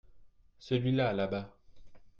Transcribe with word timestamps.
celui-là 0.57 1.13
là-bas. 1.13 1.55